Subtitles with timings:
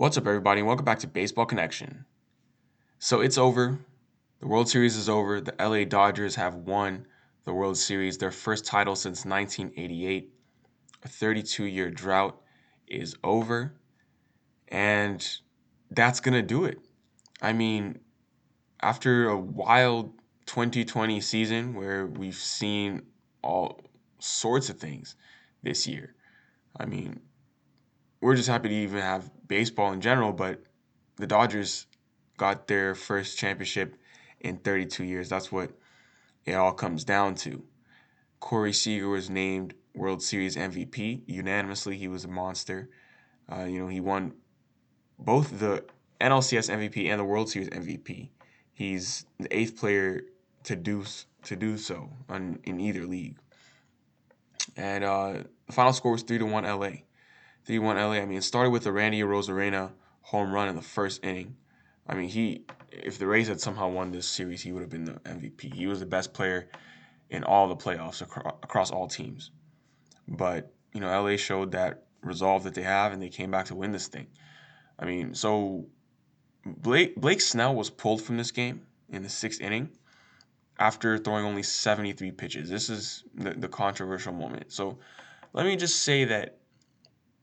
[0.00, 2.06] What's up, everybody, welcome back to Baseball Connection.
[3.00, 3.78] So it's over.
[4.40, 5.42] The World Series is over.
[5.42, 7.04] The LA Dodgers have won
[7.44, 10.32] the World Series, their first title since 1988.
[11.02, 12.40] A 32 year drought
[12.88, 13.74] is over.
[14.68, 15.22] And
[15.90, 16.78] that's going to do it.
[17.42, 17.98] I mean,
[18.80, 20.14] after a wild
[20.46, 23.02] 2020 season where we've seen
[23.44, 23.82] all
[24.18, 25.14] sorts of things
[25.62, 26.14] this year,
[26.78, 27.20] I mean,
[28.20, 30.62] we're just happy to even have baseball in general, but
[31.16, 31.86] the Dodgers
[32.36, 33.96] got their first championship
[34.40, 35.28] in 32 years.
[35.28, 35.70] That's what
[36.44, 37.62] it all comes down to.
[38.40, 41.96] Corey Seager was named World Series MVP unanimously.
[41.96, 42.88] He was a monster.
[43.50, 44.34] Uh, you know, he won
[45.18, 45.84] both the
[46.20, 48.30] NLCS MVP and the World Series MVP.
[48.72, 50.22] He's the eighth player
[50.64, 51.04] to do
[51.42, 53.36] to do so on, in either league.
[54.76, 55.34] And uh,
[55.66, 56.90] the final score was three to one LA.
[57.64, 58.12] 3 1 LA.
[58.12, 59.90] I mean, it started with a Randy Arozarena
[60.22, 61.56] home run in the first inning.
[62.06, 65.04] I mean, he if the Rays had somehow won this series, he would have been
[65.04, 65.74] the MVP.
[65.74, 66.68] He was the best player
[67.28, 69.50] in all the playoffs across all teams.
[70.26, 73.74] But, you know, LA showed that resolve that they have and they came back to
[73.74, 74.26] win this thing.
[74.98, 75.86] I mean, so
[76.66, 79.90] Blake Blake Snell was pulled from this game in the 6th inning
[80.78, 82.68] after throwing only 73 pitches.
[82.68, 84.72] This is the, the controversial moment.
[84.72, 84.98] So,
[85.52, 86.58] let me just say that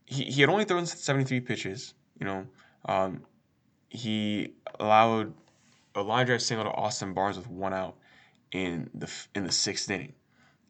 [0.07, 1.93] he, he had only thrown 73 pitches.
[2.19, 2.47] You know,
[2.85, 3.21] um,
[3.89, 5.33] he allowed
[5.93, 7.97] a line drive single to Austin Barnes with one out
[8.51, 10.13] in the in the sixth inning,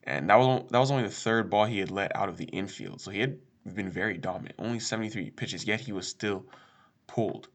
[0.03, 2.45] and that was that was only the third ball he had let out of the
[2.45, 2.99] infield.
[2.99, 3.37] So he had
[3.73, 4.55] been very dominant.
[4.57, 6.45] Only 73 pitches, yet he was still
[7.05, 7.47] pulled.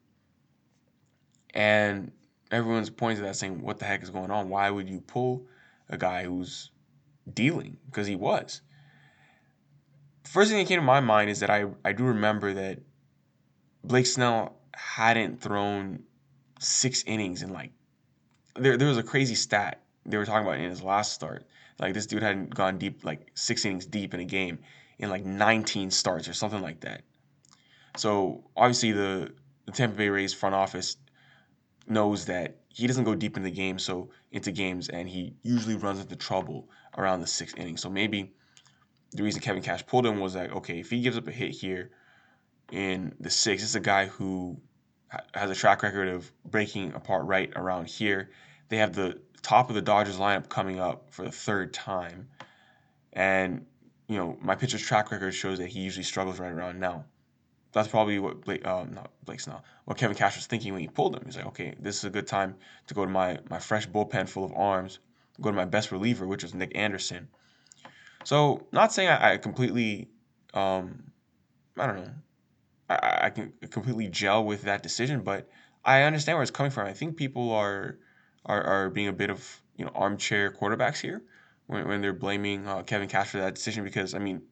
[1.55, 2.13] And
[2.51, 4.49] everyone's pointing to that saying, "What the heck is going on?
[4.49, 5.47] Why would you pull
[5.89, 6.71] a guy who's
[7.35, 8.63] dealing?" Because he was
[10.25, 12.79] first thing that came to my mind is that I, I do remember that
[13.85, 16.05] Blake Snell hadn't thrown
[16.59, 17.73] six innings in like
[18.55, 21.45] there there was a crazy stat they were talking about in his last start.
[21.79, 24.59] Like this dude hadn't gone deep like six innings deep in a game
[24.99, 27.03] in like 19 starts or something like that.
[27.97, 29.33] So obviously the,
[29.67, 30.97] the Tampa Bay Rays front office
[31.87, 35.77] knows that he doesn't go deep in the game so into games and he usually
[35.77, 37.77] runs into trouble around the sixth inning.
[37.77, 38.33] So maybe
[39.13, 41.51] the reason Kevin Cash pulled him was like, okay, if he gives up a hit
[41.51, 41.91] here
[42.71, 44.59] in the sixth, it's a guy who
[45.35, 48.31] has a track record of breaking apart right around here.
[48.69, 52.29] They have the top of the Dodgers lineup coming up for the third time,
[53.13, 53.67] and
[54.09, 57.05] you know my pitcher's track record shows that he usually struggles right around now.
[57.73, 60.89] That's probably what Blake, um, not Blake Snell, what Kevin Cash was thinking when he
[60.89, 61.23] pulled him.
[61.25, 62.55] He's like, okay, this is a good time
[62.87, 65.01] to go to my my fresh bullpen full of arms,
[65.41, 67.29] go to my best reliever, which was Nick Anderson
[68.25, 70.09] so, not saying I, I completely,
[70.55, 71.11] um,
[71.79, 72.11] I don't know,
[72.89, 75.49] I, I can completely gel with that decision, but
[75.85, 76.87] I understand where it's coming from.
[76.87, 77.99] I think people are
[78.47, 81.23] are, are being a bit of you know armchair quarterbacks here
[81.67, 84.43] when, when they're blaming uh, Kevin Cash for that decision because I mean,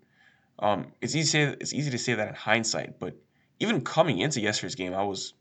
[0.59, 3.16] um, it's easy to say it's easy to say that in hindsight, but
[3.59, 5.34] even coming into yesterday's game, I was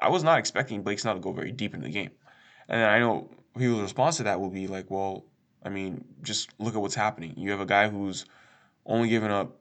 [0.00, 2.10] I was not expecting Blake Snell to go very deep into the game,
[2.68, 5.24] and I know people's response to that will be like, well,
[5.64, 7.34] I mean, just look at what's happening.
[7.36, 8.26] You have a guy who's
[8.84, 9.56] only given up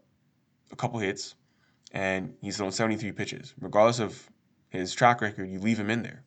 [0.72, 1.36] a couple hits
[1.92, 3.54] and he's thrown 73 pitches.
[3.60, 4.30] Regardless of
[4.70, 6.24] his track record, you leave him in there.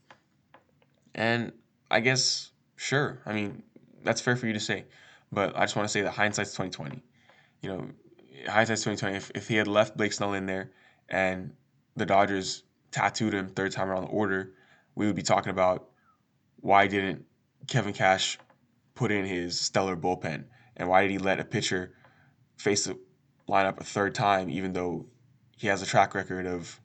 [1.14, 1.52] And
[1.90, 3.62] I guess, sure, I mean,
[4.02, 4.84] that's fair for you to say.
[5.32, 7.02] But I just want to say that hindsight's 2020.
[7.62, 7.88] You know,
[8.48, 9.16] hindsight's 2020.
[9.16, 10.70] If, if he had left Blake Snell in there
[11.08, 11.52] and
[11.96, 12.62] the Dodgers
[12.92, 14.52] tattooed him third time around the order,
[14.94, 15.88] we would be talking about
[16.60, 17.24] why didn't
[17.66, 18.38] Kevin Cash
[18.96, 20.44] put in his stellar bullpen?
[20.76, 21.94] And why did he let a pitcher
[22.56, 22.98] face the
[23.48, 25.06] lineup a third time, even though
[25.56, 26.80] he has a track record of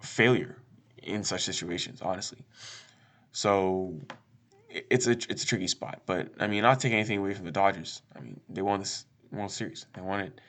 [0.00, 0.58] failure
[1.02, 2.44] in such situations, honestly?
[3.32, 3.98] So
[4.68, 6.02] it's a it's a tricky spot.
[6.06, 8.02] But I mean, not take anything away from the Dodgers.
[8.14, 9.86] I mean, they won this World Series.
[9.94, 10.40] They won it,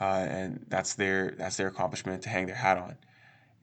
[0.00, 2.96] uh, and that's their that's their accomplishment to hang their hat on.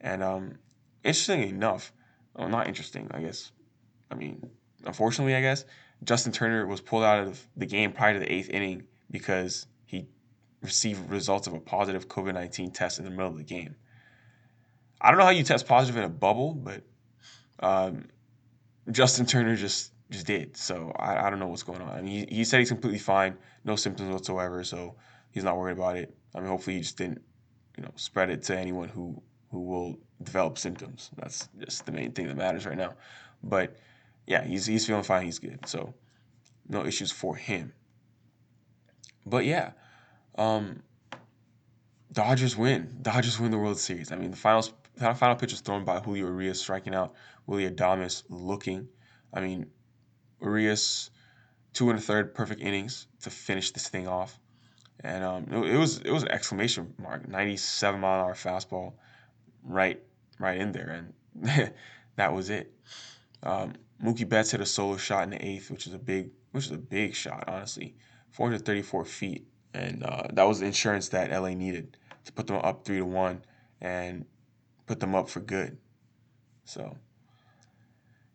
[0.00, 0.58] And um,
[1.02, 1.92] interestingly enough,
[2.34, 3.52] well, not interesting, I guess.
[4.10, 4.50] I mean,
[4.84, 5.64] unfortunately, I guess
[6.02, 10.06] Justin Turner was pulled out of the game prior to the eighth inning because he
[10.60, 13.76] received results of a positive COVID 19 test in the middle of the game.
[15.00, 16.82] I don't know how you test positive in a bubble, but
[17.60, 18.08] um,
[18.90, 20.56] Justin Turner just just did.
[20.56, 21.90] So I, I don't know what's going on.
[21.90, 24.96] I mean, he, he said he's completely fine, no symptoms whatsoever, so
[25.30, 26.14] he's not worried about it.
[26.34, 27.22] I mean, hopefully he just didn't,
[27.76, 31.10] you know, spread it to anyone who who will develop symptoms.
[31.16, 32.94] That's just the main thing that matters right now.
[33.42, 33.76] But
[34.26, 35.24] yeah, he's he's feeling fine.
[35.24, 35.66] He's good.
[35.66, 35.94] So
[36.68, 37.72] no issues for him.
[39.26, 39.72] But yeah,
[40.36, 40.82] um,
[42.12, 42.98] Dodgers win.
[43.02, 44.12] Dodgers win the World Series.
[44.12, 44.62] I mean, the final
[44.98, 47.14] final pitch was thrown by Julio Urias, striking out
[47.46, 48.88] Willy Adames, looking.
[49.32, 49.66] I mean,
[50.40, 51.10] Urias
[51.72, 54.38] two and a third perfect innings to finish this thing off,
[55.00, 57.28] and um, it, it was it was an exclamation mark.
[57.28, 58.94] Ninety seven mile an hour fastball,
[59.64, 60.00] right
[60.38, 61.04] right in there,
[61.34, 61.72] and
[62.16, 62.72] that was it.
[63.44, 66.66] Um, Mookie Betts hit a solo shot in the eighth, which is a big which
[66.66, 67.96] is a big shot, honestly,
[68.30, 72.84] 434 feet, and uh, that was the insurance that LA needed to put them up
[72.84, 73.44] three to one
[73.80, 74.24] and
[74.86, 75.76] put them up for good.
[76.64, 76.96] So,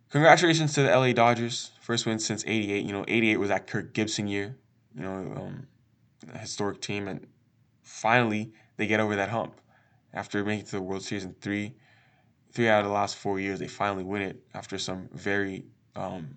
[0.10, 2.86] congratulations to the LA Dodgers, first win since '88.
[2.86, 4.58] You know, '88 was that Kirk Gibson year.
[4.96, 5.68] You know, um,
[6.40, 7.26] historic team, and
[7.84, 9.60] finally they get over that hump
[10.14, 11.76] after making it to the World Series in three,
[12.52, 13.60] three out of the last four years.
[13.60, 15.66] They finally win it after some very,
[15.96, 16.36] um,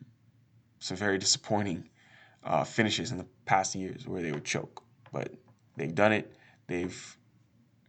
[0.79, 1.89] some very disappointing
[2.45, 4.83] uh, finishes in the past years where they would choke.
[5.13, 5.33] But
[5.77, 6.35] they've done it.
[6.67, 7.17] They've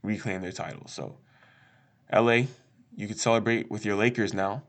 [0.01, 0.87] reclaimed their title.
[0.87, 1.17] So,
[2.11, 2.43] LA,
[2.95, 4.63] you can celebrate with your Lakers now.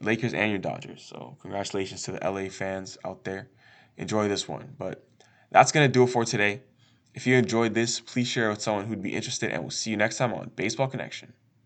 [0.00, 1.02] Lakers and your Dodgers.
[1.02, 3.48] So, congratulations to the LA fans out there.
[3.96, 4.74] Enjoy this one.
[4.76, 5.06] But
[5.50, 6.62] that's going to do it for today.
[7.14, 9.96] If you enjoyed this, please share with someone who'd be interested, and we'll see you
[9.96, 11.32] next time on Baseball Connection.